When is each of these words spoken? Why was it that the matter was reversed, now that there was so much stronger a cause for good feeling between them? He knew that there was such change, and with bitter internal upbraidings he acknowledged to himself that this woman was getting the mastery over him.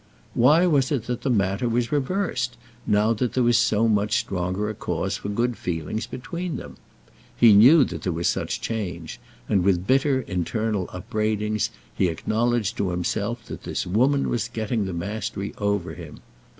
Why 0.33 0.65
was 0.65 0.91
it 0.91 1.05
that 1.05 1.21
the 1.21 1.29
matter 1.29 1.69
was 1.69 1.91
reversed, 1.91 2.57
now 2.87 3.13
that 3.13 3.33
there 3.33 3.43
was 3.43 3.55
so 3.59 3.87
much 3.87 4.17
stronger 4.17 4.67
a 4.67 4.73
cause 4.73 5.17
for 5.17 5.29
good 5.29 5.55
feeling 5.57 6.01
between 6.09 6.57
them? 6.57 6.77
He 7.37 7.53
knew 7.53 7.83
that 7.83 8.01
there 8.01 8.11
was 8.11 8.27
such 8.27 8.61
change, 8.61 9.19
and 9.47 9.63
with 9.63 9.85
bitter 9.85 10.21
internal 10.21 10.89
upbraidings 10.91 11.69
he 11.95 12.07
acknowledged 12.07 12.77
to 12.77 12.89
himself 12.89 13.45
that 13.45 13.61
this 13.61 13.85
woman 13.85 14.27
was 14.27 14.47
getting 14.47 14.85
the 14.85 14.93
mastery 14.93 15.53
over 15.59 15.93
him. 15.93 16.21